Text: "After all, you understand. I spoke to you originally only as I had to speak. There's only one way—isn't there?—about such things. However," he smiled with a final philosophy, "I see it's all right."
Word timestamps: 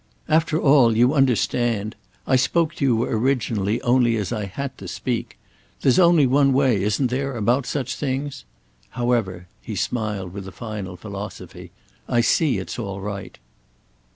"After 0.27 0.59
all, 0.59 0.97
you 0.97 1.13
understand. 1.13 1.95
I 2.25 2.35
spoke 2.35 2.73
to 2.73 2.83
you 2.85 3.03
originally 3.03 3.79
only 3.83 4.17
as 4.17 4.31
I 4.33 4.45
had 4.45 4.75
to 4.79 4.87
speak. 4.87 5.37
There's 5.81 5.99
only 5.99 6.25
one 6.25 6.53
way—isn't 6.53 7.11
there?—about 7.11 7.67
such 7.67 7.95
things. 7.95 8.43
However," 8.97 9.45
he 9.61 9.75
smiled 9.75 10.33
with 10.33 10.47
a 10.47 10.51
final 10.51 10.97
philosophy, 10.97 11.69
"I 12.09 12.21
see 12.21 12.57
it's 12.57 12.79
all 12.79 12.99
right." 12.99 13.37